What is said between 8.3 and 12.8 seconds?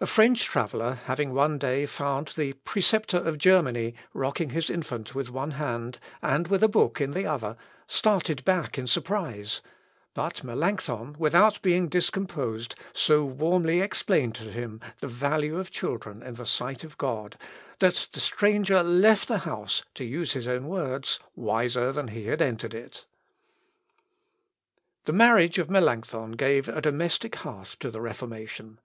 back in surprise; but Melancthon, without being discomposed,